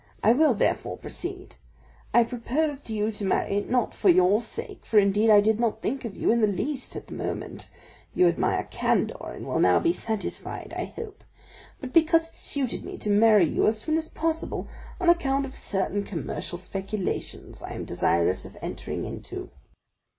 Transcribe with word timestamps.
I 0.23 0.33
will 0.33 0.55
therefore 0.55 0.97
proceed. 0.97 1.57
I 2.11 2.17
have 2.23 2.29
proposed 2.29 2.87
to 2.87 2.93
you 2.95 3.11
to 3.11 3.23
marry, 3.23 3.59
not 3.61 3.93
for 3.93 4.09
your 4.09 4.41
sake, 4.41 4.83
for 4.83 4.97
indeed 4.97 5.29
I 5.29 5.41
did 5.41 5.59
not 5.59 5.83
think 5.83 6.05
of 6.05 6.17
you 6.17 6.31
in 6.31 6.41
the 6.41 6.47
least 6.47 6.95
at 6.95 7.05
the 7.05 7.13
moment 7.13 7.69
(you 8.15 8.27
admire 8.27 8.67
candor, 8.71 9.27
and 9.29 9.45
will 9.45 9.59
now 9.59 9.79
be 9.79 9.93
satisfied, 9.93 10.73
I 10.75 10.85
hope); 10.85 11.23
but 11.79 11.93
because 11.93 12.29
it 12.29 12.35
suited 12.35 12.83
me 12.83 12.97
to 12.97 13.11
marry 13.11 13.45
you 13.45 13.67
as 13.67 13.77
soon 13.81 13.95
as 13.95 14.09
possible, 14.09 14.67
on 14.99 15.07
account 15.07 15.45
of 15.45 15.55
certain 15.55 16.03
commercial 16.03 16.57
speculations 16.57 17.61
I 17.61 17.73
am 17.73 17.85
desirous 17.85 18.43
of 18.43 18.57
entering 18.59 19.05
into." 19.05 19.51